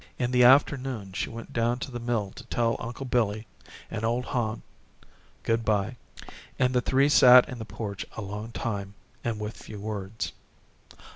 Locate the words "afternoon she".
0.43-1.29